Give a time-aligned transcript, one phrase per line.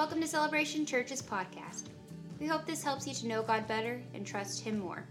[0.00, 1.88] Welcome to Celebration Church's podcast.
[2.40, 5.04] We hope this helps you to know God better and trust Him more.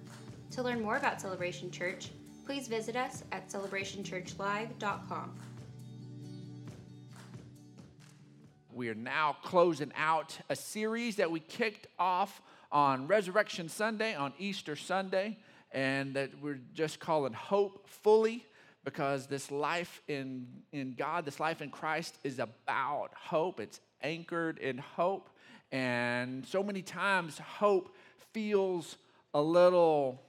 [0.50, 2.10] To learn more about Celebration Church,
[2.44, 5.40] please visit us at celebrationchurchlive.com.
[8.74, 14.34] We are now closing out a series that we kicked off on Resurrection Sunday, on
[14.40, 15.38] Easter Sunday,
[15.72, 18.44] and that we're just calling Hope Fully
[18.84, 23.60] because this life in, in God, this life in Christ is about hope.
[23.60, 25.30] It's anchored in hope.
[25.72, 27.96] And so many times, hope
[28.34, 28.98] feels
[29.34, 30.22] a little,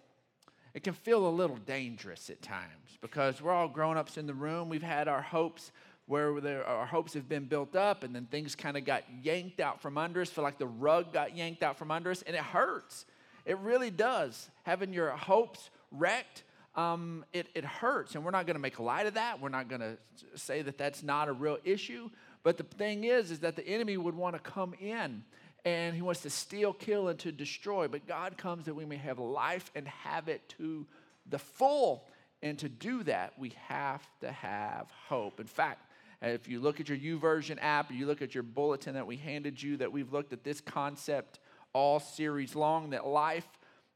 [0.75, 4.35] it can feel a little dangerous at times because we're all grown ups in the
[4.35, 4.69] room.
[4.69, 5.73] We've had our hopes
[6.07, 9.61] where there, our hopes have been built up and then things kind of got yanked
[9.61, 12.35] out from under us, feel like the rug got yanked out from under us, and
[12.35, 13.07] it hurts.
[13.47, 14.51] It really does.
[14.65, 16.43] Having your hopes wrecked,
[16.74, 18.15] um, it, it hurts.
[18.15, 19.41] And we're not going to make light of that.
[19.41, 19.97] We're not going to
[20.37, 22.10] say that that's not a real issue.
[22.43, 25.24] But the thing is, is that the enemy would want to come in
[25.65, 27.87] and he wants to steal, kill, and to destroy.
[27.88, 30.87] But God comes that we may have life and have it to
[31.29, 32.07] the full.
[32.43, 35.40] And to do that, we have to have hope.
[35.40, 35.84] In fact,
[36.23, 39.62] if you look at your YouVersion app, you look at your bulletin that we handed
[39.62, 41.40] you, that we've looked at this concept
[41.73, 43.46] all series long, that life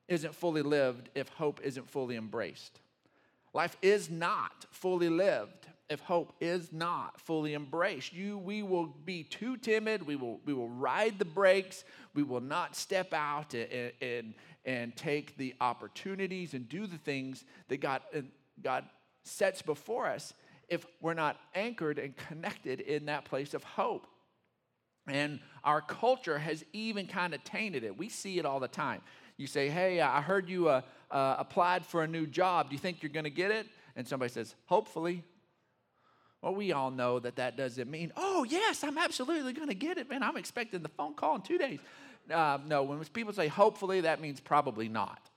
[0.08, 2.80] isn't fully lived if hope isn't fully embraced.
[3.52, 8.12] Life is not fully lived if hope is not fully embraced.
[8.12, 10.06] You, we will be too timid.
[10.06, 11.84] We will, we will ride the brakes.
[12.14, 17.44] We will not step out and, and, and take the opportunities and do the things
[17.68, 18.02] that God,
[18.62, 18.84] God
[19.24, 20.32] sets before us
[20.68, 24.06] if we're not anchored and connected in that place of hope.
[25.06, 27.96] And our culture has even kind of tainted it.
[27.96, 29.02] We see it all the time.
[29.36, 32.70] You say, Hey, I heard you uh, uh, applied for a new job.
[32.70, 33.66] Do you think you're going to get it?
[33.96, 35.22] And somebody says, Hopefully.
[36.42, 39.96] Well, we all know that that doesn't mean, oh, yes, I'm absolutely going to get
[39.96, 40.22] it, man.
[40.22, 41.80] I'm expecting the phone call in two days.
[42.30, 45.30] Uh, no, when people say hopefully, that means probably not.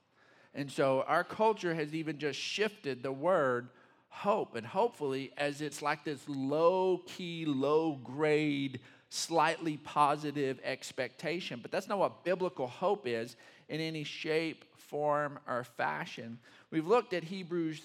[0.53, 3.69] And so our culture has even just shifted the word
[4.09, 11.59] hope and hopefully as it's like this low key, low grade, slightly positive expectation.
[11.61, 13.35] But that's not what biblical hope is
[13.69, 16.39] in any shape, form, or fashion.
[16.71, 17.81] We've looked at Hebrews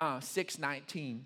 [0.00, 1.20] uh, 6:19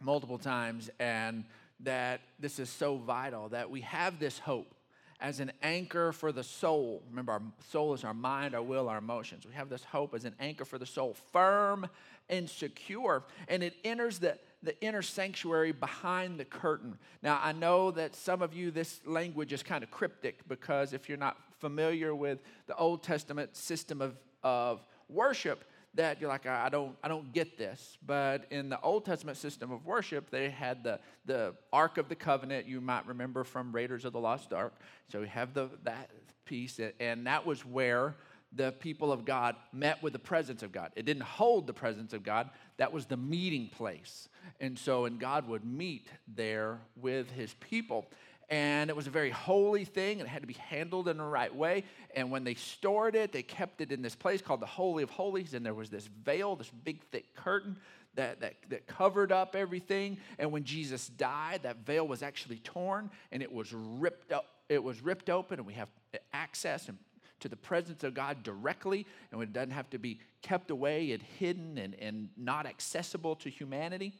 [0.00, 1.44] multiple times, and
[1.80, 4.74] that this is so vital that we have this hope
[5.20, 7.02] as an anchor for the soul.
[7.10, 9.46] Remember, our soul is our mind, our will, our emotions.
[9.46, 11.86] We have this hope as an anchor for the soul, firm
[12.28, 16.98] and secure, and it enters the the inner sanctuary behind the curtain.
[17.22, 21.08] Now, I know that some of you, this language is kind of cryptic because if
[21.08, 26.68] you're not familiar with the Old Testament system of, of worship, that you're like, I
[26.68, 27.98] don't, I don't get this.
[28.06, 32.14] But in the Old Testament system of worship, they had the, the Ark of the
[32.14, 34.74] Covenant, you might remember from Raiders of the Lost Ark.
[35.10, 36.10] So we have the, that
[36.44, 38.14] piece, and that was where
[38.52, 40.90] the people of God met with the presence of God.
[40.96, 44.30] It didn't hold the presence of God, that was the meeting place.
[44.58, 48.06] And so, and God would meet there with his people.
[48.48, 51.54] And it was a very holy thing, it had to be handled in the right
[51.54, 51.84] way.
[52.16, 55.10] And when they stored it, they kept it in this place called the Holy of
[55.10, 57.76] Holies, and there was this veil, this big thick curtain
[58.14, 60.16] that, that, that covered up everything.
[60.38, 64.46] And when Jesus died, that veil was actually torn and it was ripped up.
[64.70, 65.88] It was ripped open, and we have
[66.32, 66.96] access and
[67.40, 71.22] to the presence of God directly, and it doesn't have to be kept away and
[71.22, 74.12] hidden and, and not accessible to humanity.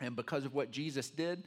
[0.00, 1.44] And because of what Jesus did.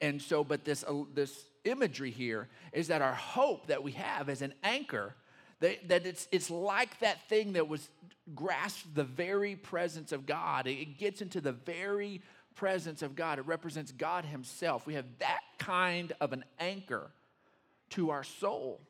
[0.00, 4.28] And so, but this, uh, this imagery here is that our hope that we have
[4.28, 5.14] as an anchor,
[5.60, 7.88] that, that it's, it's like that thing that was
[8.34, 10.66] grasped the very presence of God.
[10.66, 12.22] It gets into the very
[12.54, 13.38] presence of God.
[13.38, 14.86] It represents God Himself.
[14.86, 17.10] We have that kind of an anchor
[17.90, 18.80] to our soul.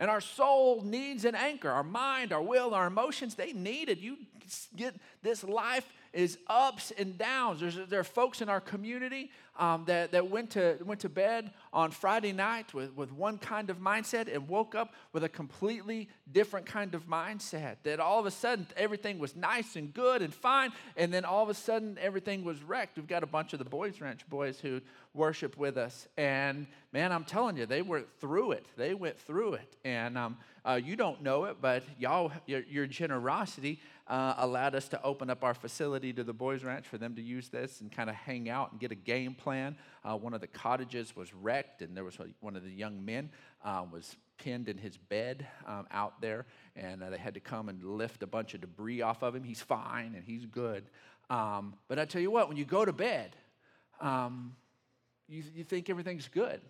[0.00, 1.70] And our soul needs an anchor.
[1.70, 3.98] Our mind, our will, our emotions, they need it.
[3.98, 4.16] You
[4.74, 7.60] get this life is ups and downs.
[7.60, 11.50] There's, there are folks in our community um, that, that went, to, went to bed
[11.72, 16.08] on Friday night with, with one kind of mindset and woke up with a completely
[16.32, 17.76] different kind of mindset.
[17.84, 21.42] That all of a sudden everything was nice and good and fine, and then all
[21.42, 22.96] of a sudden everything was wrecked.
[22.96, 24.80] We've got a bunch of the Boys Ranch boys who
[25.14, 28.66] worship with us, and man, I'm telling you, they went through it.
[28.76, 32.86] They went through it, and um, uh, you don't know it, but y'all, your, your
[32.86, 37.14] generosity uh, allowed us to open up our facility to the Boys Ranch for them
[37.14, 39.76] to use this and kind of hang out and get a game plan.
[40.04, 43.30] Uh, one of the cottages was wrecked, and there was one of the young men
[43.64, 47.68] uh, was pinned in his bed um, out there, and uh, they had to come
[47.68, 49.44] and lift a bunch of debris off of him.
[49.44, 50.84] He's fine and he's good.
[51.28, 53.36] Um, but I tell you what, when you go to bed,
[54.00, 54.56] um,
[55.28, 56.60] you, you think everything's good.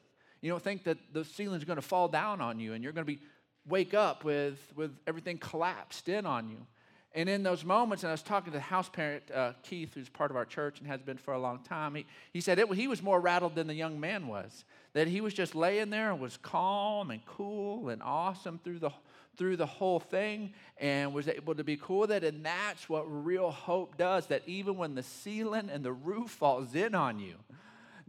[0.40, 3.06] You don't think that the ceiling's going to fall down on you and you're going
[3.06, 3.20] to be
[3.68, 6.66] wake up with, with everything collapsed in on you.
[7.12, 10.08] And in those moments, and I was talking to the house parent, uh, Keith, who's
[10.08, 12.72] part of our church and has been for a long time, he, he said it,
[12.72, 14.64] he was more rattled than the young man was.
[14.92, 18.90] That he was just laying there and was calm and cool and awesome through the,
[19.36, 22.22] through the whole thing and was able to be cool with it.
[22.22, 26.76] And that's what real hope does that even when the ceiling and the roof falls
[26.76, 27.34] in on you,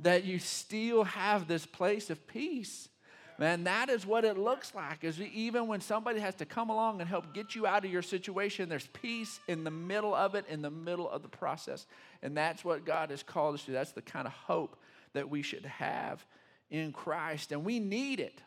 [0.02, 2.90] that you still have this place of peace.
[3.38, 5.04] Man, that is what it looks like.
[5.04, 8.02] Is even when somebody has to come along and help get you out of your
[8.02, 11.88] situation, there's peace in the middle of it, in the middle of the process.
[12.22, 13.72] And that's what God has called us to.
[13.72, 14.76] That's the kind of hope
[15.14, 16.24] that we should have
[16.70, 17.52] in Christ.
[17.52, 18.42] And we need it.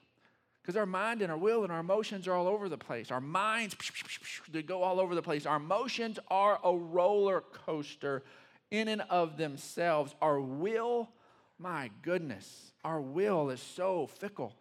[0.63, 3.11] Because our mind and our will and our emotions are all over the place.
[3.11, 3.77] Our minds,
[4.51, 5.45] they go all over the place.
[5.45, 8.23] Our emotions are a roller coaster
[8.71, 10.15] in and of themselves.
[10.23, 11.11] Our will,
[11.65, 14.55] my goodness, our will is so fickle.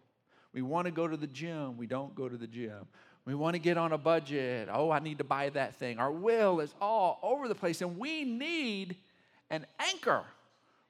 [0.54, 2.86] We want to go to the gym, we don't go to the gym.
[3.26, 4.68] We want to get on a budget.
[4.72, 5.98] Oh, I need to buy that thing.
[5.98, 8.96] Our will is all over the place, and we need
[9.50, 10.24] an anchor.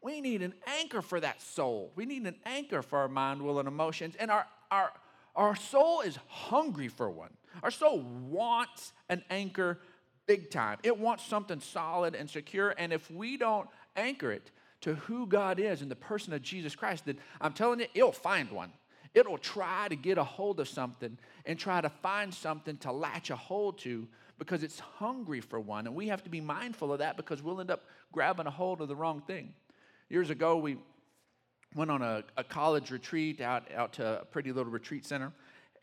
[0.02, 1.90] We need an anchor for that soul.
[1.96, 4.14] We need an anchor for our mind, will, and emotions.
[4.19, 4.93] And our, our,
[5.34, 7.31] our soul is hungry for one.
[7.62, 9.81] Our soul wants an anchor
[10.26, 10.78] big time.
[10.84, 12.72] It wants something solid and secure.
[12.78, 14.50] And if we don't anchor it
[14.84, 18.12] to who God is and the person of Jesus Christ, then I'm telling you, it'll
[18.12, 18.70] find one.
[19.14, 21.16] It'll try to get a hold of something
[21.46, 24.06] and try to find something to latch a hold to
[24.38, 25.86] because it's hungry for one.
[25.86, 28.82] And we have to be mindful of that because we'll end up grabbing a hold
[28.82, 29.54] of the wrong thing.
[30.10, 30.76] Years ago, we
[31.75, 35.32] went on a, a college retreat out, out to a pretty little retreat center.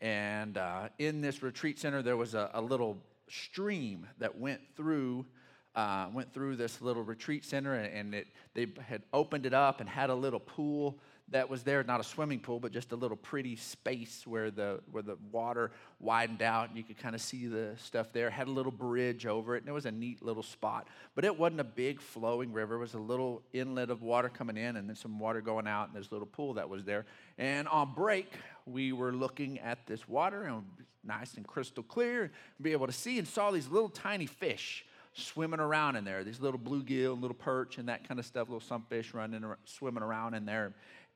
[0.00, 2.98] And uh, in this retreat center, there was a, a little
[3.28, 5.26] stream that went through.
[5.74, 9.88] Uh, went through this little retreat center and, it, they had opened it up and
[9.88, 10.98] had a little pool
[11.32, 14.80] that was there, not a swimming pool, but just a little pretty space where the,
[14.90, 18.28] where the water widened out and you could kind of see the stuff there.
[18.28, 20.88] Had a little bridge over it, and it was a neat little spot.
[21.14, 22.74] But it wasn't a big flowing river.
[22.74, 25.88] It was a little inlet of water coming in and then some water going out,
[25.88, 27.06] and this little pool that was there.
[27.38, 28.30] And on break,
[28.66, 30.64] we were looking at this water, and it was
[31.02, 32.30] nice and crystal clear, and
[32.60, 34.84] be able to see and saw these little tiny fish
[35.14, 36.24] swimming around in there.
[36.24, 38.48] These little bluegill, little perch, and that kind of stuff.
[38.48, 40.72] Little sunfish running, swimming around in there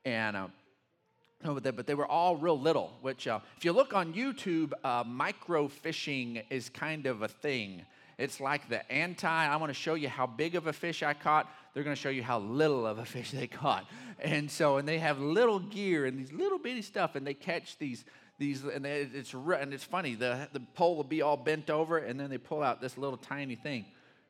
[0.07, 0.47] and uh,
[1.43, 2.93] but they, but they were all real little.
[3.01, 7.83] Which, uh, if you look on YouTube, uh, micro fishing is kind of a thing.
[8.17, 9.27] It's like the anti.
[9.27, 11.47] I want to show you how big of a fish I caught.
[11.73, 13.85] They're going to show you how little of a fish they caught.
[14.19, 17.77] And so, and they have little gear and these little bitty stuff, and they catch
[17.77, 18.03] these
[18.37, 20.15] these and it's and it's funny.
[20.15, 23.17] The the pole will be all bent over, and then they pull out this little
[23.17, 23.85] tiny thing,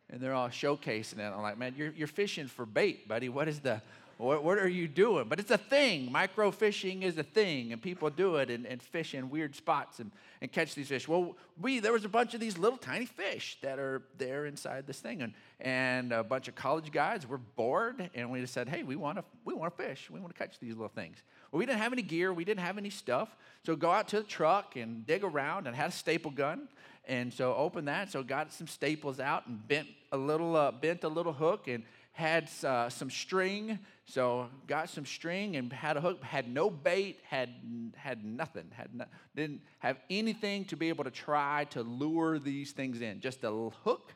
[0.09, 1.33] and they're all showcasing it.
[1.33, 3.29] I'm like, man, you're you're fishing for bait, buddy.
[3.29, 3.81] What is the
[4.17, 5.27] what, what are you doing?
[5.27, 6.09] But it's a thing.
[6.11, 10.11] Microfishing is a thing, and people do it and, and fish in weird spots and,
[10.41, 11.07] and catch these fish.
[11.07, 14.87] Well, we there was a bunch of these little tiny fish that are there inside
[14.87, 18.67] this thing, and, and a bunch of college guys were bored, and we just said,
[18.67, 20.09] hey, we want to we want to fish.
[20.09, 21.17] We want to catch these little things.
[21.51, 23.35] Well, we didn't have any gear, we didn't have any stuff,
[23.65, 26.67] so go out to the truck and dig around, and had a staple gun.
[27.09, 31.05] And so open that, so got some staples out and bent a little, uh, bent
[31.05, 36.01] a little hook and had uh, some string so got some string and had a
[36.01, 37.49] hook, had no bait, had,
[37.97, 39.05] had nothing, had no,
[39.35, 43.19] didn't have anything to be able to try to lure these things in.
[43.19, 43.51] Just a
[43.83, 44.13] hook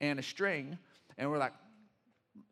[0.00, 0.76] and a string.
[1.16, 1.52] And we're like,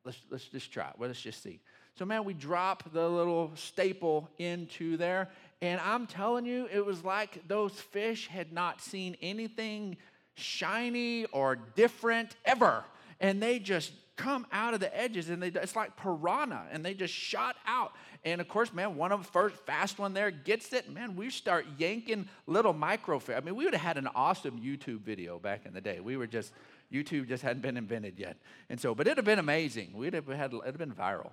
[0.04, 0.94] let's, let's just try it.
[0.98, 1.58] Well, let's just see.
[1.96, 5.30] So, man, we drop the little staple into there.
[5.60, 9.96] And I'm telling you, it was like those fish had not seen anything
[10.36, 12.84] shiny or different ever.
[13.18, 16.92] And they just come out of the edges and they, it's like piranha and they
[16.92, 17.92] just shot out.
[18.24, 20.92] And of course, man, one of the first fast one there gets it.
[20.92, 23.36] Man, we start yanking little microfish.
[23.36, 26.00] I mean, we would have had an awesome YouTube video back in the day.
[26.00, 26.52] We were just,
[26.92, 28.36] YouTube just hadn't been invented yet.
[28.68, 29.92] And so, but it'd have been amazing.
[29.94, 31.30] We'd have had, it'd have been viral.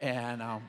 [0.00, 0.62] And, um,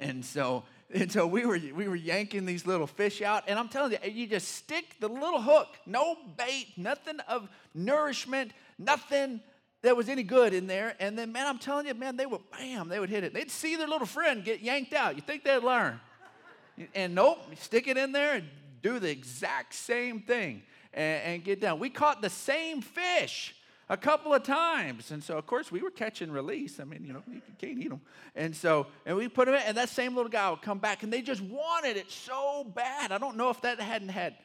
[0.00, 3.44] and so, and so we were, we were yanking these little fish out.
[3.48, 8.52] And I'm telling you, you just stick the little hook, no bait, nothing of nourishment,
[8.78, 9.40] nothing
[9.82, 10.94] that was any good in there.
[11.00, 13.32] And then, man, I'm telling you, man, they would, bam, they would hit it.
[13.32, 15.16] They'd see their little friend get yanked out.
[15.16, 16.00] You think they'd learn?
[16.94, 18.44] And nope, stick it in there and
[18.82, 21.78] do the exact same thing and, and get down.
[21.78, 23.54] We caught the same fish
[23.88, 25.10] a couple of times.
[25.10, 26.78] And so, of course, we were catch and release.
[26.78, 28.00] I mean, you know, you can't eat them.
[28.34, 31.02] And so, and we put them in, and that same little guy would come back,
[31.02, 33.12] and they just wanted it so bad.
[33.12, 34.36] I don't know if that hadn't had,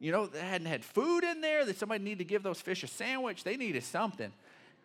[0.00, 2.82] you know, they hadn't had food in there, that somebody needed to give those fish
[2.82, 3.44] a sandwich.
[3.44, 4.32] They needed something.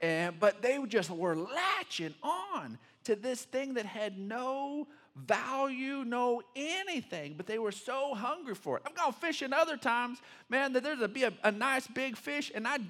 [0.01, 6.41] And, but they just were latching on to this thing that had no value, no
[6.55, 8.83] anything, but they were so hungry for it.
[8.85, 12.51] I've gone fishing other times, man, that there's a, be a, a nice big fish,
[12.53, 12.85] and I'd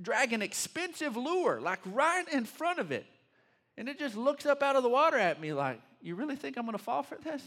[0.00, 3.04] drag an expensive lure, like right in front of it.
[3.76, 6.56] And it just looks up out of the water at me like, you really think
[6.56, 7.42] I'm gonna fall for this?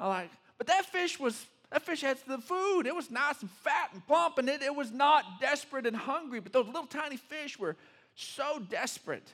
[0.00, 2.86] I'm like, but that fish was, that fish had the food.
[2.86, 6.40] It was nice and fat and plump, and it, it was not desperate and hungry.
[6.40, 7.76] But those little tiny fish were
[8.14, 9.32] so desperate,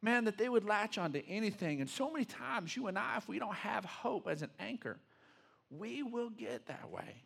[0.00, 1.80] man, that they would latch onto anything.
[1.80, 4.98] And so many times, you and I, if we don't have hope as an anchor,
[5.70, 7.22] we will get that way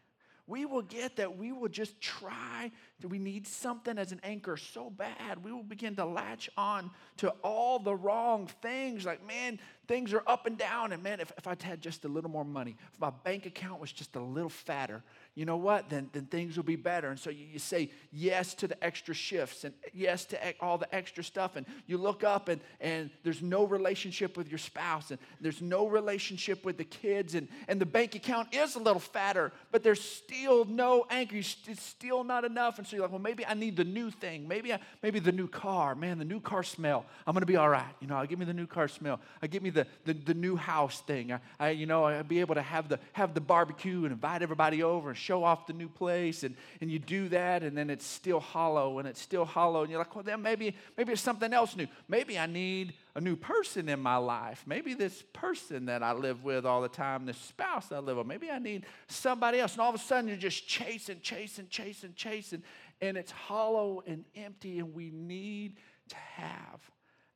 [0.46, 2.70] we will get that we will just try
[3.00, 6.90] that we need something as an anchor so bad we will begin to latch on
[7.16, 11.32] to all the wrong things like man things are up and down and man if,
[11.36, 14.20] if I'd had just a little more money if my bank account was just a
[14.20, 15.02] little fatter
[15.36, 15.90] you know what?
[15.90, 17.10] Then, then things will be better.
[17.10, 20.92] And so you, you say yes to the extra shifts and yes to all the
[20.94, 21.56] extra stuff.
[21.56, 25.86] And you look up and, and there's no relationship with your spouse and there's no
[25.88, 27.34] relationship with the kids.
[27.34, 31.36] And, and the bank account is a little fatter, but there's still no anchor.
[31.36, 32.78] It's still not enough.
[32.78, 34.48] And so you're like, well, maybe I need the new thing.
[34.48, 35.94] Maybe, I, maybe the new car.
[35.94, 37.04] Man, the new car smell.
[37.26, 37.94] I'm going to be all right.
[38.00, 39.20] You know, I'll give me the new car smell.
[39.42, 41.32] I give me the, the, the new house thing.
[41.32, 44.42] I, I, you know, I'll be able to have the, have the barbecue and invite
[44.42, 46.42] everybody over and show off the new place.
[46.42, 49.82] And, and you do that and then it's still hollow and it's still hollow.
[49.82, 51.86] And you're like well then maybe maybe it's something else new.
[52.08, 54.64] Maybe i need a new person in my life.
[54.66, 58.26] Maybe this person that i live with all the time this spouse i live with
[58.26, 59.72] maybe i need somebody else.
[59.72, 62.62] And all of a sudden you're just chasing chasing chasing chasing.
[63.00, 65.76] And it's hollow and empty and we need
[66.08, 66.80] to have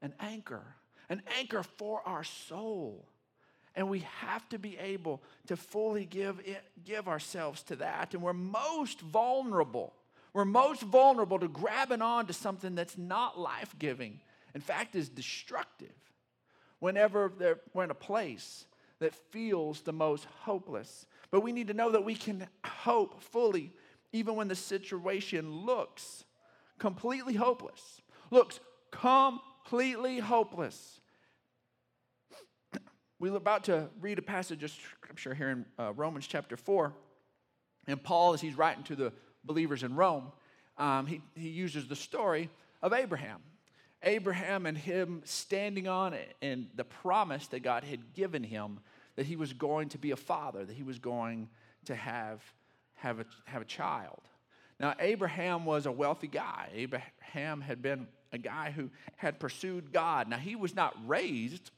[0.01, 0.65] an anchor
[1.11, 3.07] an anchor for our soul
[3.77, 8.15] and we have to be able to fully give, it, give ourselves to that.
[8.15, 9.93] And we're most vulnerable.
[10.33, 14.21] We're most vulnerable to grabbing on to something that's not life giving,
[14.55, 15.95] in fact, is destructive.
[16.79, 17.33] Whenever
[17.75, 18.65] we're in a place
[19.01, 21.07] that feels the most hopeless.
[21.31, 23.73] But we need to know that we can hope fully
[24.13, 26.25] even when the situation looks
[26.79, 28.01] completely hopeless.
[28.31, 31.00] Looks completely hopeless.
[33.21, 36.91] We're about to read a passage of scripture here in uh, Romans chapter 4.
[37.87, 39.13] And Paul, as he's writing to the
[39.45, 40.33] believers in Rome,
[40.79, 42.49] um, he, he uses the story
[42.81, 43.41] of Abraham.
[44.03, 48.81] Abraham and him standing on it and the promise that God had given him
[49.17, 51.51] that he was going to be a father, that he was going
[51.85, 52.43] to have,
[52.95, 54.23] have, a, have a child.
[54.79, 56.71] Now, Abraham was a wealthy guy.
[56.73, 60.27] Abraham had been a guy who had pursued God.
[60.27, 61.71] Now, he was not raised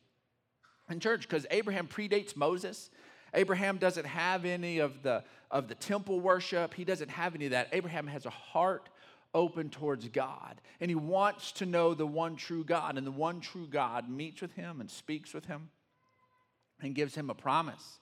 [0.92, 2.90] in church because Abraham predates Moses.
[3.34, 7.50] Abraham doesn't have any of the, of the temple worship, he doesn't have any of
[7.52, 7.68] that.
[7.72, 8.88] Abraham has a heart
[9.34, 12.98] open towards God, and he wants to know the one true God.
[12.98, 15.70] And the one true God meets with him and speaks with him
[16.82, 17.98] and gives him a promise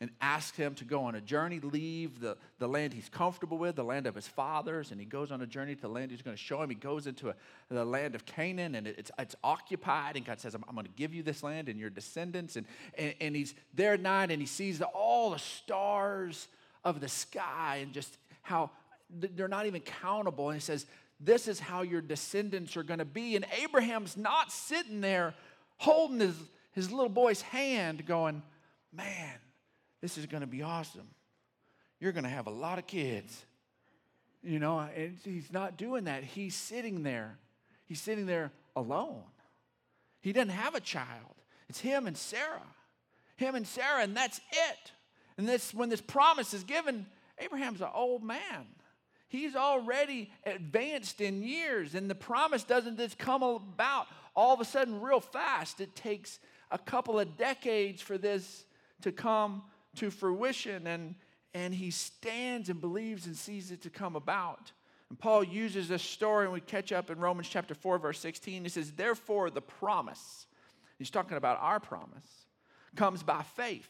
[0.00, 3.74] and ask him to go on a journey, leave the, the land he's comfortable with,
[3.74, 6.22] the land of his fathers, and he goes on a journey to the land he's
[6.22, 6.70] going to show him.
[6.70, 7.34] He goes into a,
[7.68, 10.92] the land of Canaan, and it's, it's occupied, and God says, I'm, I'm going to
[10.92, 12.54] give you this land and your descendants.
[12.54, 16.46] And, and, and he's there at night, and he sees the, all the stars
[16.84, 18.70] of the sky and just how
[19.10, 20.50] they're not even countable.
[20.50, 20.86] And he says,
[21.18, 23.34] This is how your descendants are going to be.
[23.34, 25.34] And Abraham's not sitting there
[25.78, 26.36] holding his,
[26.72, 28.42] his little boy's hand, going,
[28.92, 29.34] Man,
[30.00, 31.08] this is going to be awesome.
[32.00, 33.44] You're going to have a lot of kids.
[34.42, 36.22] You know, and he's not doing that.
[36.22, 37.38] He's sitting there.
[37.86, 39.22] He's sitting there alone.
[40.20, 41.34] He doesn't have a child.
[41.68, 42.62] It's him and Sarah.
[43.36, 44.92] Him and Sarah, and that's it.
[45.36, 47.06] And this when this promise is given,
[47.38, 48.66] Abraham's an old man.
[49.28, 54.64] He's already advanced in years, and the promise doesn't just come about all of a
[54.64, 55.80] sudden real fast.
[55.80, 56.38] It takes
[56.70, 58.64] a couple of decades for this
[59.02, 59.62] to come
[59.98, 61.14] to fruition and,
[61.54, 64.72] and he stands and believes and sees it to come about.
[65.10, 68.62] And Paul uses this story, and we catch up in Romans chapter 4, verse 16.
[68.62, 70.46] He says, Therefore, the promise,
[70.98, 72.46] he's talking about our promise,
[72.94, 73.88] comes by faith,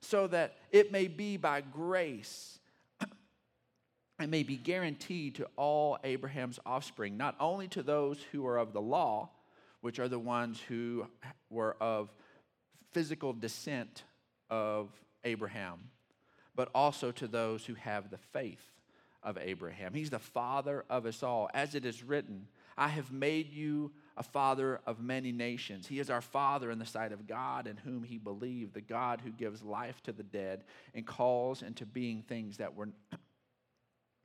[0.00, 2.58] so that it may be by grace
[4.18, 8.72] and may be guaranteed to all Abraham's offspring, not only to those who are of
[8.74, 9.30] the law,
[9.80, 11.06] which are the ones who
[11.48, 12.12] were of
[12.92, 14.04] physical descent
[14.50, 14.90] of
[15.28, 15.90] Abraham,
[16.54, 18.66] but also to those who have the faith
[19.22, 19.94] of Abraham.
[19.94, 21.48] He's the father of us all.
[21.54, 25.86] As it is written, I have made you a father of many nations.
[25.86, 29.20] He is our father in the sight of God in whom he believed, the God
[29.22, 32.88] who gives life to the dead and calls into being things that were,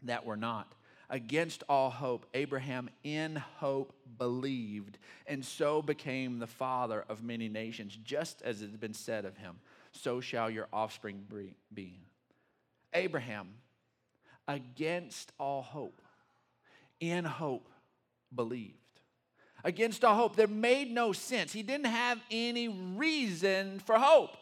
[0.04, 0.74] that were not
[1.14, 7.96] Against all hope, Abraham in hope believed, and so became the father of many nations,
[8.04, 9.60] just as it had been said of him,
[9.94, 11.26] so shall your offspring
[11.74, 12.00] be.
[12.94, 13.50] Abraham,
[14.48, 16.02] against all hope,
[17.00, 17.70] in hope,
[18.34, 18.78] believed.
[19.64, 21.54] Against all hope, there made no sense.
[21.54, 24.36] He didn't have any reason for hope.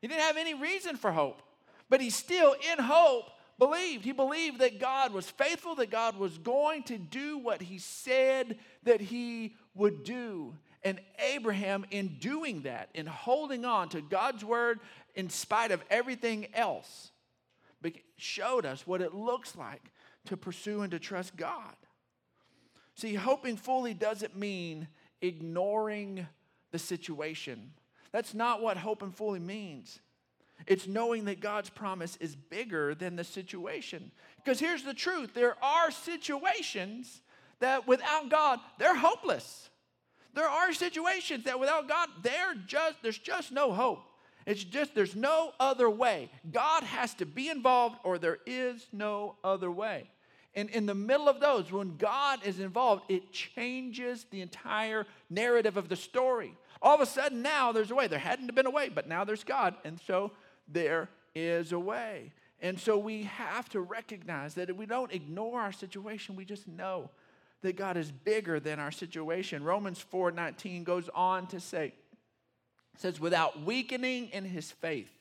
[0.00, 1.42] He didn't have any reason for hope,
[1.88, 3.26] but he still, in hope,
[3.58, 4.04] believed.
[4.04, 8.58] He believed that God was faithful, that God was going to do what he said
[8.84, 10.54] that he would do.
[10.86, 14.78] And Abraham, in doing that, in holding on to God's word
[15.16, 17.10] in spite of everything else,
[18.16, 19.82] showed us what it looks like
[20.26, 21.74] to pursue and to trust God.
[22.94, 24.86] See, hoping fully doesn't mean
[25.20, 26.24] ignoring
[26.70, 27.72] the situation.
[28.12, 29.98] That's not what hoping fully means.
[30.68, 34.12] It's knowing that God's promise is bigger than the situation.
[34.36, 37.22] Because here's the truth there are situations
[37.58, 39.68] that without God, they're hopeless.
[40.36, 42.10] There are situations that without God,
[42.66, 44.02] just, there's just no hope.
[44.44, 46.28] It's just, there's no other way.
[46.52, 50.10] God has to be involved, or there is no other way.
[50.54, 55.78] And in the middle of those, when God is involved, it changes the entire narrative
[55.78, 56.54] of the story.
[56.82, 58.06] All of a sudden, now there's a way.
[58.06, 59.74] There hadn't been a way, but now there's God.
[59.86, 60.32] And so
[60.68, 62.30] there is a way.
[62.60, 67.08] And so we have to recognize that we don't ignore our situation, we just know
[67.62, 69.64] that God is bigger than our situation.
[69.64, 71.94] Romans 4:19 goes on to say,
[72.98, 75.12] says, without weakening in his faith,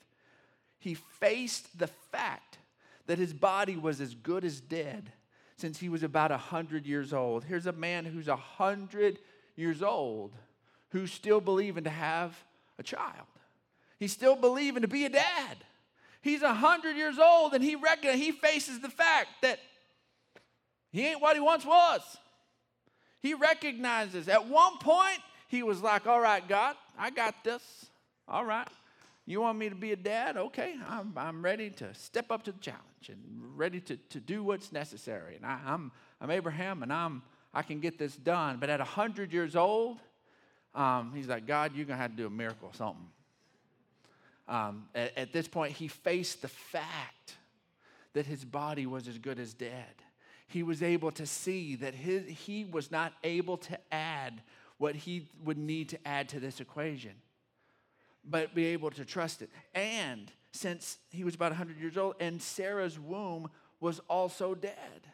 [0.77, 2.59] he faced the fact
[3.07, 5.11] that his body was as good as dead
[5.57, 7.43] since he was about 100 years old.
[7.43, 9.19] Here's a man who's 100
[9.55, 10.33] years old
[10.89, 12.37] who's still believing to have
[12.77, 13.27] a child.
[13.99, 15.57] He's still believing to be a dad.
[16.21, 19.59] He's 100 years old and he reckon, he faces the fact that
[20.91, 22.01] he ain't what he once was.
[23.21, 27.85] He recognizes at one point he was like, All right, God, I got this.
[28.27, 28.67] All right.
[29.27, 30.37] You want me to be a dad?
[30.37, 33.19] Okay, I'm, I'm ready to step up to the challenge and
[33.55, 35.35] ready to, to do what's necessary.
[35.35, 38.57] And I, I'm, I'm Abraham and I'm, I can get this done.
[38.59, 39.97] But at 100 years old,
[40.75, 43.07] um, he's like, God, you're going to have to do a miracle or something.
[44.47, 47.35] Um, at, at this point, he faced the fact
[48.13, 50.03] that his body was as good as dead.
[50.47, 54.41] He was able to see that his, he was not able to add
[54.77, 57.11] what he would need to add to this equation,
[58.23, 59.49] but be able to trust it.
[59.73, 65.07] And since he was about 100 years old, and Sarah's womb was also dead.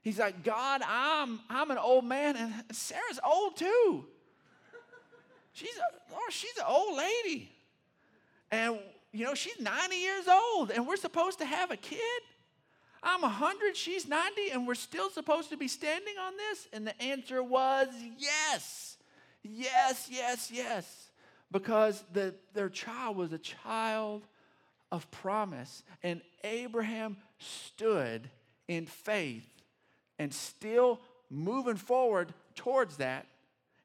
[0.00, 4.04] He's like, God, I'm, I'm an old man, and Sarah's old too.
[5.52, 7.52] She's a, oh, she's an old lady.
[8.50, 8.78] And,
[9.12, 12.22] you know, she's 90 years old, and we're supposed to have a kid.
[13.02, 16.68] I'm 100, she's 90, and we're still supposed to be standing on this?
[16.72, 18.96] And the answer was yes.
[19.42, 21.10] Yes, yes, yes.
[21.50, 24.22] Because the, their child was a child
[24.92, 25.82] of promise.
[26.02, 28.30] And Abraham stood
[28.68, 29.48] in faith
[30.18, 33.26] and still moving forward towards that.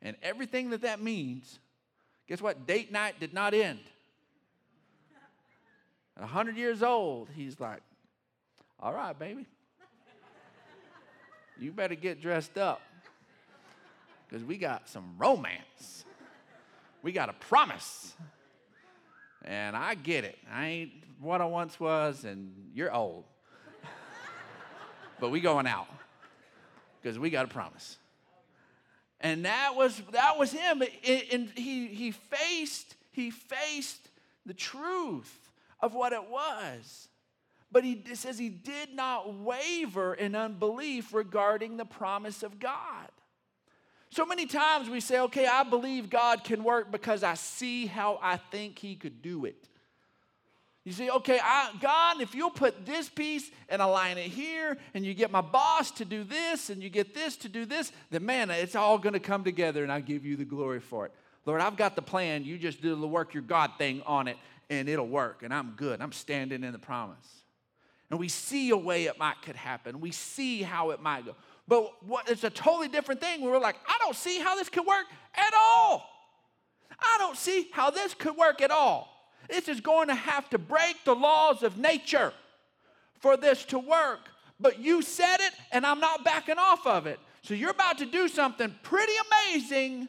[0.01, 1.57] And everything that that means,
[2.27, 2.67] guess what?
[2.67, 3.79] Date night did not end.
[6.15, 7.81] At 100 years old, he's like,
[8.79, 9.45] all right, baby.
[11.59, 12.81] You better get dressed up
[14.27, 16.05] because we got some romance.
[17.01, 18.13] We got a promise.
[19.43, 20.37] And I get it.
[20.51, 23.23] I ain't what I once was, and you're old.
[25.19, 25.87] but we going out
[27.01, 27.97] because we got a promise.
[29.19, 30.83] And that was that was him.
[31.31, 34.09] And he he faced he faced
[34.45, 37.07] the truth of what it was.
[37.71, 43.09] But he says he did not waver in unbelief regarding the promise of God.
[44.09, 48.19] So many times we say, okay, I believe God can work because I see how
[48.21, 49.67] I think he could do it.
[50.85, 55.05] You say, okay, I, God, if you'll put this piece and align it here, and
[55.05, 58.25] you get my boss to do this, and you get this to do this, then
[58.25, 61.11] man, it's all going to come together, and I give you the glory for it.
[61.45, 62.45] Lord, I've got the plan.
[62.45, 64.37] You just do the work your God thing on it,
[64.69, 65.99] and it'll work, and I'm good.
[65.99, 67.43] I'm standing in the promise.
[68.09, 69.99] And we see a way it might could happen.
[69.99, 71.35] We see how it might go.
[71.67, 74.85] But what, it's a totally different thing we're like, I don't see how this could
[74.85, 76.09] work at all.
[76.99, 79.13] I don't see how this could work at all.
[79.49, 82.33] This is going to have to break the laws of nature
[83.19, 84.19] for this to work.
[84.59, 87.19] But you said it, and I'm not backing off of it.
[87.43, 90.07] So you're about to do something pretty amazing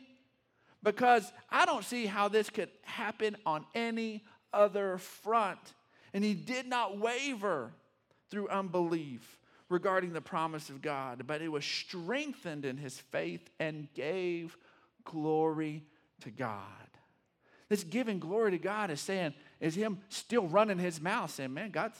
[0.82, 5.58] because I don't see how this could happen on any other front.
[6.14, 7.72] And he did not waver
[8.30, 9.38] through unbelief
[9.68, 14.56] regarding the promise of God, but it was strengthened in his faith and gave
[15.04, 15.84] glory
[16.22, 16.62] to God.
[17.68, 21.70] This giving glory to God is saying, is him still running his mouth, saying, Man,
[21.70, 21.98] God's,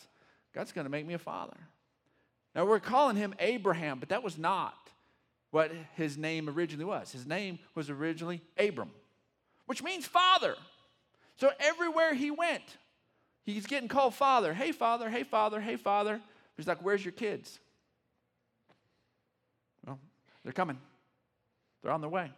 [0.55, 1.57] God's going to make me a father.
[2.55, 4.75] Now we're calling him Abraham, but that was not
[5.51, 7.13] what his name originally was.
[7.13, 8.91] His name was originally Abram,
[9.67, 10.55] which means father.
[11.37, 12.65] So everywhere he went,
[13.53, 14.55] he's getting called father.
[14.55, 16.21] Hey, father, hey, father, hey, father.
[16.57, 17.59] He's like, Where's your kids?
[19.87, 19.99] Well,
[20.45, 20.79] they're coming,
[21.83, 22.31] they're on their way.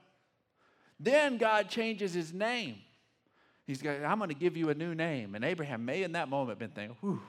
[0.98, 2.76] Then God changes his name.
[3.66, 5.34] He's got, I'm going to give you a new name.
[5.34, 7.22] And Abraham may in that moment been thinking, whew,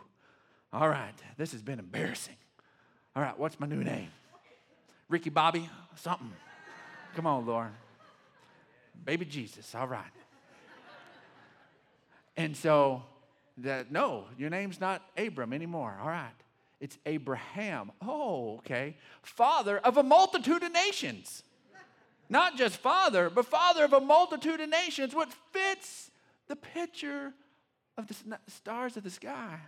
[0.73, 2.35] all right, this has been embarrassing.
[3.15, 4.09] All right, what's my new name?
[5.07, 5.69] Ricky Bobby?
[5.95, 6.31] Something.
[7.15, 7.73] Come on, Lauren.
[9.05, 10.03] Baby Jesus, all right.
[12.37, 13.03] And so,
[13.63, 15.97] that, no, your name's not Abram anymore.
[16.01, 16.29] All right.
[16.79, 17.91] It's Abraham.
[18.01, 18.97] Oh, okay.
[19.21, 21.43] Father of a multitude of nations.
[22.29, 25.13] Not just father, but father of a multitude of nations.
[25.13, 26.11] What fits
[26.47, 27.33] the picture
[27.97, 29.59] of the stars of the sky.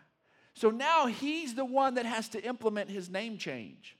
[0.53, 3.97] So now he's the one that has to implement his name change.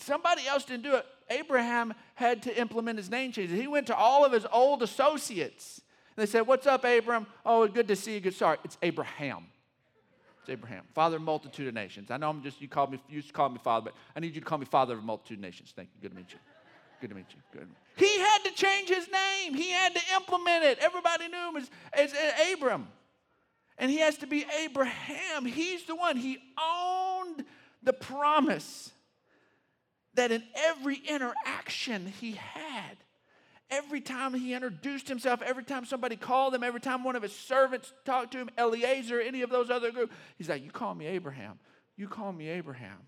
[0.00, 1.06] Somebody else didn't do it.
[1.30, 3.50] Abraham had to implement his name change.
[3.50, 5.80] He went to all of his old associates.
[6.16, 7.26] They said, What's up, Abram?
[7.44, 8.20] Oh, good to see you.
[8.20, 8.34] Good.
[8.34, 9.46] Sorry, it's Abraham.
[10.40, 12.10] It's Abraham, father of multitude of nations.
[12.10, 14.20] I know I'm just, you called me, you used to call me father, but I
[14.20, 15.72] need you to call me father of multitude of nations.
[15.74, 16.00] Thank you.
[16.00, 16.38] Good to meet you.
[17.00, 17.40] Good to meet you.
[17.52, 17.68] Good.
[17.96, 19.54] He had to change his name.
[19.54, 20.78] He had to implement it.
[20.78, 22.88] Everybody knew him as, as, as Abram.
[23.78, 25.44] And he has to be Abraham.
[25.44, 26.16] He's the one.
[26.16, 27.44] He owned
[27.82, 28.92] the promise
[30.14, 32.96] that in every interaction he had,
[33.70, 37.34] every time he introduced himself, every time somebody called him, every time one of his
[37.34, 41.06] servants talked to him, Eliezer, any of those other groups, he's like, You call me
[41.06, 41.58] Abraham.
[41.96, 42.98] You call me Abraham.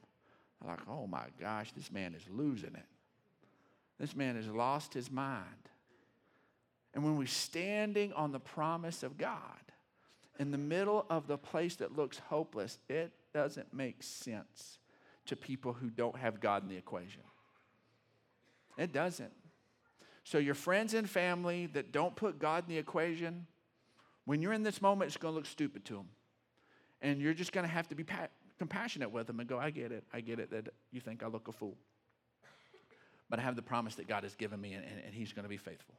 [0.61, 2.87] I'm like, Oh my gosh, this man is losing it.
[3.99, 5.45] This man has lost his mind.
[6.95, 9.41] And when we're standing on the promise of God,
[10.39, 14.79] in the middle of the place that looks hopeless, it doesn't make sense
[15.27, 17.23] to people who don't have God in the equation.
[18.77, 19.33] It doesn't.
[20.29, 23.47] So, your friends and family that don't put God in the equation,
[24.25, 26.09] when you're in this moment, it's going to look stupid to them.
[27.01, 29.71] And you're just going to have to be pa- compassionate with them and go, I
[29.71, 30.05] get it.
[30.13, 31.77] I get it that you think I look a fool
[33.31, 35.45] but I have the promise that God has given me, and, and, and He's going
[35.45, 35.95] to be faithful.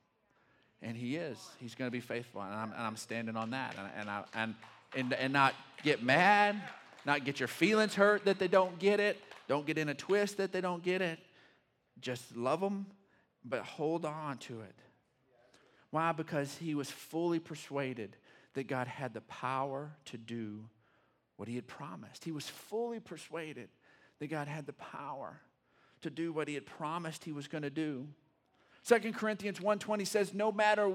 [0.82, 1.38] And He is.
[1.60, 3.76] He's going to be faithful, and I'm, and I'm standing on that.
[3.78, 4.56] And, and, I, and,
[4.96, 6.60] and, and not get mad,
[7.06, 10.38] not get your feelings hurt that they don't get it, don't get in a twist
[10.38, 11.20] that they don't get it.
[12.02, 12.86] Just love them,
[13.44, 14.76] but hold on to it.
[15.92, 16.12] Why?
[16.12, 18.16] Because he was fully persuaded
[18.54, 20.66] that God had the power to do
[21.38, 22.24] what he had promised.
[22.24, 23.70] He was fully persuaded
[24.20, 25.40] that God had the power
[26.02, 28.08] to do what he had promised he was going to do.
[28.86, 30.92] 2 Corinthians 1:20 says no matter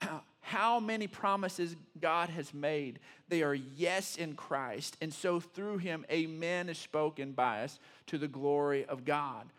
[0.40, 6.04] how many promises God has made, they are yes in Christ, and so through him
[6.10, 9.50] amen is spoken by us to the glory of God.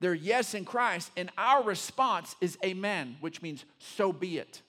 [0.00, 4.60] They're yes in Christ, and our response is amen, which means so be it.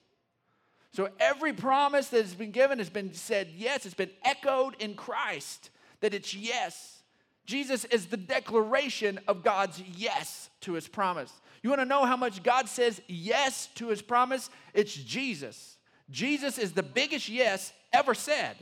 [0.92, 4.94] So every promise that has been given has been said yes, it's been echoed in
[4.96, 7.02] Christ that it's yes.
[7.46, 11.32] Jesus is the declaration of God's yes to his promise.
[11.62, 14.50] You want to know how much God says yes to his promise?
[14.74, 15.78] It's Jesus.
[16.10, 18.56] Jesus is the biggest yes ever said.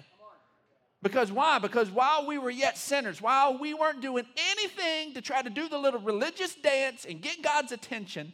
[1.04, 1.60] Because why?
[1.60, 5.68] Because while we were yet sinners, while we weren't doing anything to try to do
[5.68, 8.32] the little religious dance and get God's attention,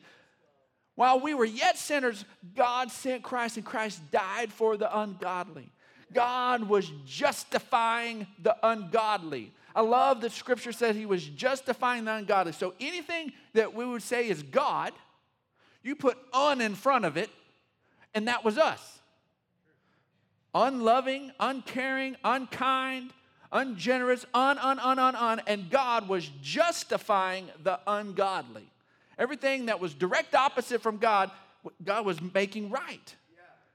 [0.93, 5.71] while we were yet sinners, God sent Christ and Christ died for the ungodly.
[6.13, 9.51] God was justifying the ungodly.
[9.75, 12.51] I love that scripture says he was justifying the ungodly.
[12.51, 14.93] So anything that we would say is God,
[15.81, 17.31] you put un in front of it,
[18.13, 18.98] and that was us.
[20.53, 23.11] Unloving, uncaring, unkind,
[23.51, 25.41] ungenerous, on, on, on, on, on.
[25.47, 28.69] and God was justifying the ungodly.
[29.17, 31.29] Everything that was direct opposite from God,
[31.83, 33.15] God was making right.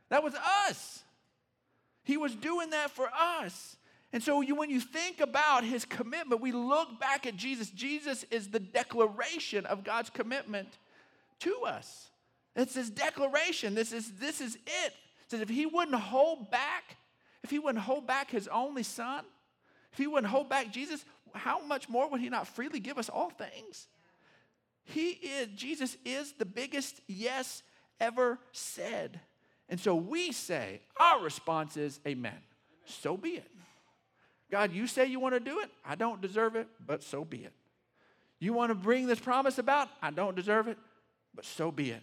[0.09, 0.35] That was
[0.69, 1.03] us.
[2.03, 3.77] He was doing that for us.
[4.13, 7.71] And so you, when you think about his commitment, we look back at Jesus.
[7.71, 10.69] Jesus is the declaration of God's commitment
[11.41, 12.11] to us.
[12.55, 13.75] It's his declaration.
[13.75, 14.95] This is, this is it.
[15.35, 16.97] Says if he wouldn't hold back,
[17.43, 19.25] if he wouldn't hold back his only son,
[19.91, 23.09] if he wouldn't hold back Jesus, how much more would he not freely give us
[23.09, 23.89] all things?
[24.85, 27.65] He is, Jesus is the biggest yes
[27.99, 29.19] ever said.
[29.69, 32.39] And so we say, our response is, Amen.
[32.85, 33.51] So be it.
[34.53, 35.71] God, you say you want to do it.
[35.85, 37.53] I don't deserve it, but so be it.
[38.39, 39.89] You want to bring this promise about?
[40.01, 40.79] I don't deserve it,
[41.35, 42.03] but so be it.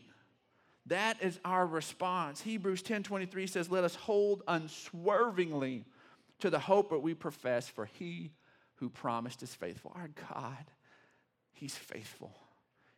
[0.88, 2.42] That is our response.
[2.42, 5.86] Hebrews 10:23 says, "Let us hold unswervingly
[6.40, 8.34] to the hope that we profess, for he
[8.76, 10.72] who promised is faithful." Our God,
[11.52, 12.36] he's faithful.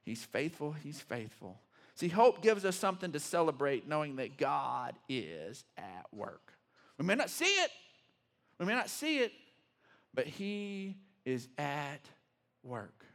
[0.02, 1.62] He's faithful, he's faithful.
[1.96, 6.54] See, hope gives us something to celebrate knowing that God is at work.
[6.98, 7.72] We may not see it.
[8.58, 9.32] We may not see it,
[10.13, 12.10] but he is at
[12.63, 13.06] work.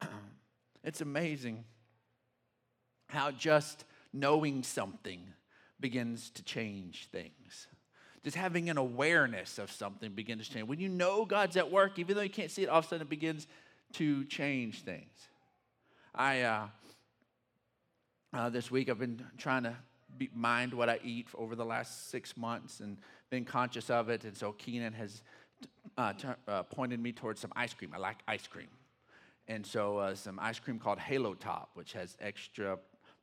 [0.84, 1.64] it's amazing
[3.08, 5.20] how just knowing something
[5.80, 7.66] begins to change things.
[8.24, 10.68] Just having an awareness of something begins to change.
[10.68, 12.88] When you know God's at work, even though you can't see it, all of a
[12.88, 13.46] sudden it begins
[13.94, 15.28] to change things.
[16.14, 16.66] I, uh,
[18.32, 19.76] uh, this week, I've been trying to
[20.16, 22.98] be, mind what I eat over the last six months and
[23.30, 24.24] been conscious of it.
[24.24, 25.22] And so Keenan has
[25.96, 27.92] uh, t- uh, pointed me towards some ice cream.
[27.94, 28.68] I like ice cream.
[29.46, 32.78] And so uh, some ice cream called Halo Top, which has extra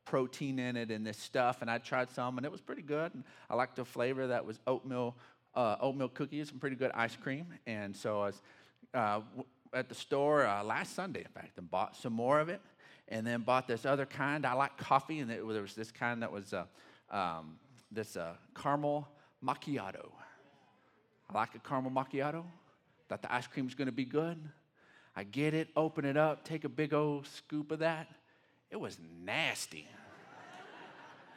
[0.06, 1.62] protein in it and this stuff.
[1.62, 3.14] And I tried some, and it was pretty good.
[3.14, 5.16] And I liked the flavor that was oatmeal,
[5.56, 7.48] uh, oatmeal cookies, some pretty good ice cream.
[7.68, 8.42] And so I was
[8.94, 9.22] uh,
[9.74, 12.62] at the store uh, last Sunday, in fact, and bought some more of it.
[13.08, 14.46] And then bought this other kind.
[14.46, 16.66] I like coffee, and it, there was this kind that was uh,
[17.12, 17.58] um,
[17.92, 19.08] this uh, caramel
[19.44, 20.10] macchiato.
[21.30, 22.44] I like a caramel macchiato.
[23.08, 24.38] Thought the ice cream was going to be good.
[25.16, 28.08] I get it, open it up, take a big old scoop of that.
[28.72, 29.88] It was nasty.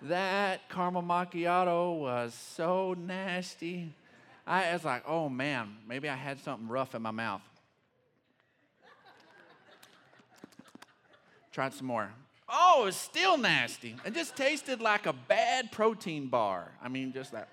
[0.03, 3.93] that caramel macchiato was so nasty.
[4.47, 7.43] I was like, oh man, maybe I had something rough in my mouth.
[11.53, 12.11] Tried some more.
[12.49, 13.97] Oh, it's still nasty.
[14.05, 16.71] It just tasted like a bad protein bar.
[16.83, 17.49] I mean, just that.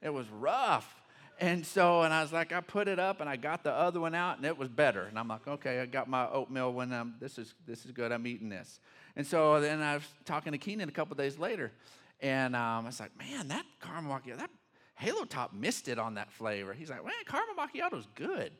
[0.00, 0.94] It was rough.
[1.40, 4.00] And so, and I was like, I put it up and I got the other
[4.00, 5.02] one out and it was better.
[5.04, 8.10] And I'm like, okay, I got my oatmeal when I'm, this is, this is good.
[8.10, 8.80] I'm eating this.
[9.14, 11.72] And so then I was talking to Keenan a couple days later
[12.20, 14.50] and um, I was like, man, that caramel macchiato, that
[14.96, 16.72] Halo Top missed it on that flavor.
[16.72, 18.50] He's like, man, caramel macchiato's good.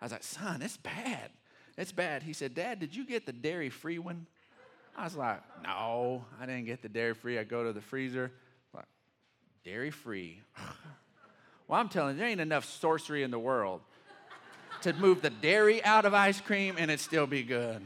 [0.00, 1.30] I was like, son, it's bad.
[1.76, 2.22] It's bad.
[2.22, 4.26] He said, Dad, did you get the dairy free one?
[4.96, 7.38] I was like, no, I didn't get the dairy free.
[7.38, 8.32] I go to the freezer,
[8.74, 8.86] like,
[9.64, 10.42] dairy free.
[11.68, 13.82] well, I'm telling you, there ain't enough sorcery in the world
[14.82, 17.82] to move the dairy out of ice cream and it still be good.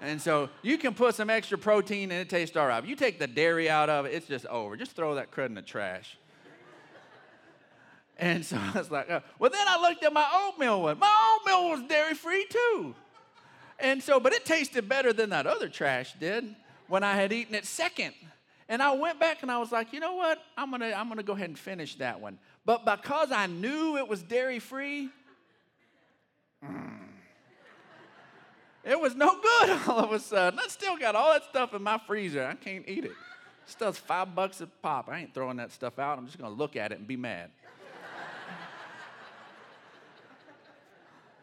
[0.00, 2.84] And so you can put some extra protein and it tastes all right.
[2.84, 4.76] You take the dairy out of it, it's just over.
[4.76, 6.16] Just throw that crud in the trash.
[8.18, 9.22] And so I was like, oh.
[9.38, 10.98] well, then I looked at my oatmeal one.
[10.98, 12.94] My oatmeal was dairy free too.
[13.78, 16.54] And so, but it tasted better than that other trash did
[16.88, 18.14] when I had eaten it second.
[18.68, 20.42] And I went back and I was like, you know what?
[20.56, 22.38] I'm gonna, I'm gonna go ahead and finish that one.
[22.66, 25.08] But because I knew it was dairy free,
[26.64, 26.98] mm,
[28.84, 30.58] it was no good all of a sudden.
[30.58, 32.44] I still got all that stuff in my freezer.
[32.44, 33.12] I can't eat it.
[33.66, 35.08] Stuff's five bucks a pop.
[35.08, 36.18] I ain't throwing that stuff out.
[36.18, 37.50] I'm just gonna look at it and be mad.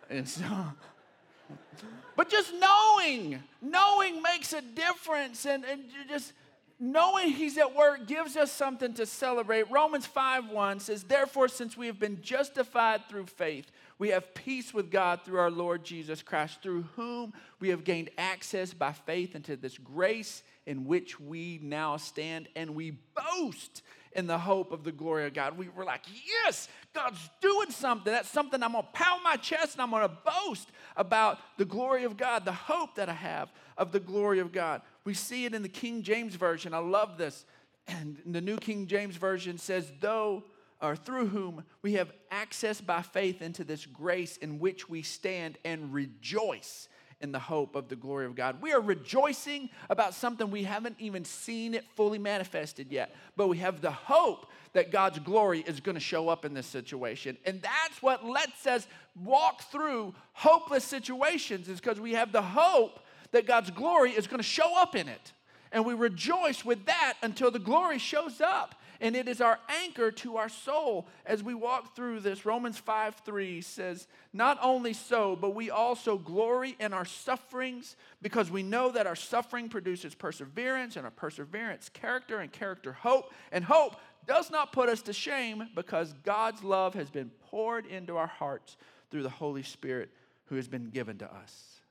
[0.10, 0.44] and so
[2.18, 5.46] but just knowing, knowing makes a difference.
[5.46, 6.34] And, and just
[6.80, 9.70] knowing He's at work gives us something to celebrate.
[9.72, 14.74] Romans 5 1 says, Therefore, since we have been justified through faith, we have peace
[14.74, 19.36] with God through our Lord Jesus Christ, through whom we have gained access by faith
[19.36, 23.82] into this grace in which we now stand, and we boast
[24.14, 25.58] in the hope of the glory of God.
[25.58, 26.04] We were like,
[26.44, 28.12] yes, God's doing something.
[28.12, 31.66] That's something I'm going to pound my chest and I'm going to boast about the
[31.66, 34.82] glory of God, the hope that I have of the glory of God.
[35.04, 36.74] We see it in the King James Version.
[36.74, 37.46] I love this.
[37.88, 40.44] And the New King James Version says, though
[40.82, 45.58] or through whom we have access by faith into this grace in which we stand
[45.64, 46.90] and rejoice
[47.24, 48.62] in the hope of the glory of God.
[48.62, 53.58] We are rejoicing about something we haven't even seen it fully manifested yet, but we
[53.60, 57.38] have the hope that God's glory is going to show up in this situation.
[57.46, 58.86] And that's what lets us
[59.24, 63.00] walk through hopeless situations, is because we have the hope
[63.32, 65.32] that God's glory is going to show up in it.
[65.72, 70.12] And we rejoice with that until the glory shows up and it is our anchor
[70.12, 72.46] to our soul as we walk through this.
[72.46, 78.50] Romans 5 3 says, Not only so, but we also glory in our sufferings because
[78.50, 83.34] we know that our suffering produces perseverance, and our perseverance, character, and character, hope.
[83.52, 88.16] And hope does not put us to shame because God's love has been poured into
[88.16, 88.78] our hearts
[89.12, 90.12] through the Holy Spirit
[90.46, 91.82] who has been given to us.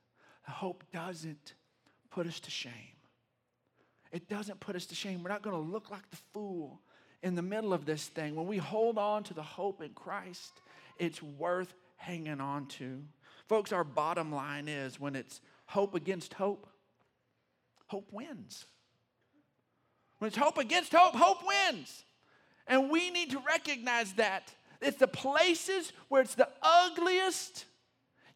[0.47, 1.53] Hope doesn't
[2.09, 2.73] put us to shame.
[4.11, 5.21] It doesn't put us to shame.
[5.21, 6.81] We're not going to look like the fool
[7.23, 10.61] in the middle of this thing, when we hold on to the hope in Christ,
[10.99, 13.01] it's worth hanging on to.
[13.47, 16.67] Folks, our bottom line is when it's hope against hope,
[17.87, 18.65] hope wins.
[20.19, 22.03] When it's hope against hope, hope wins.
[22.67, 24.53] And we need to recognize that.
[24.81, 27.65] It's the places where it's the ugliest.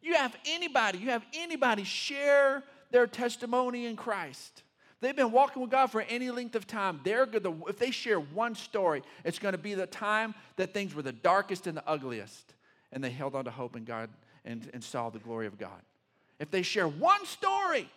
[0.00, 4.62] You have anybody, you have anybody share their testimony in Christ.
[5.00, 7.00] They've been walking with God for any length of time.
[7.04, 7.46] They're good.
[7.68, 11.12] If they share one story, it's going to be the time that things were the
[11.12, 12.54] darkest and the ugliest,
[12.90, 14.10] and they held on to hope in God
[14.44, 15.80] and, and saw the glory of God.
[16.40, 17.88] If they share one story,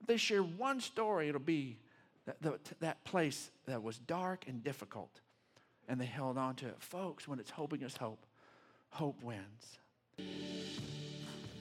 [0.00, 1.76] if they share one story, it'll be
[2.26, 5.20] that, the, that place that was dark and difficult,
[5.88, 6.76] and they held on to it.
[6.78, 8.24] Folks, when it's hope against hope,
[8.90, 9.78] hope wins.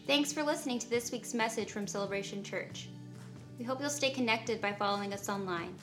[0.06, 2.90] Thanks for listening to this week's message from Celebration Church.
[3.60, 5.76] We hope you'll stay connected by following us online.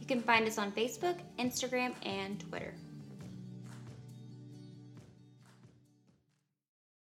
[0.00, 2.72] You can find us on Facebook, Instagram, and Twitter.